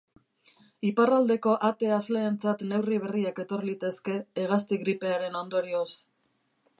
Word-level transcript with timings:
Iparraldeko 0.87 1.51
ahate 1.57 1.91
hazleentzat 1.97 2.63
neurri 2.71 2.99
berriak 3.03 3.41
etor 3.45 3.65
litezke 3.71 4.15
hegazti 4.45 4.83
gripearen 4.87 5.41
ondorioz. 5.45 5.89